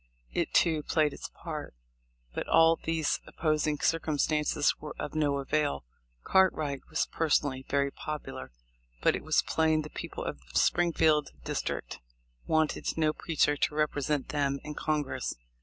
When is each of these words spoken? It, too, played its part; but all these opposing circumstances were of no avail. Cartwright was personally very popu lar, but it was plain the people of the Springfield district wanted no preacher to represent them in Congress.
It, 0.33 0.51
too, 0.51 0.81
played 0.81 1.13
its 1.13 1.29
part; 1.31 1.75
but 2.33 2.47
all 2.47 2.75
these 2.75 3.19
opposing 3.27 3.77
circumstances 3.81 4.73
were 4.79 4.95
of 4.97 5.13
no 5.13 5.37
avail. 5.37 5.85
Cartwright 6.23 6.81
was 6.89 7.05
personally 7.11 7.67
very 7.69 7.91
popu 7.91 8.33
lar, 8.33 8.51
but 9.03 9.15
it 9.15 9.23
was 9.23 9.43
plain 9.43 9.83
the 9.83 9.91
people 9.91 10.23
of 10.23 10.39
the 10.51 10.57
Springfield 10.57 11.29
district 11.43 11.99
wanted 12.47 12.87
no 12.97 13.13
preacher 13.13 13.55
to 13.55 13.75
represent 13.75 14.29
them 14.29 14.59
in 14.63 14.73
Congress. 14.73 15.35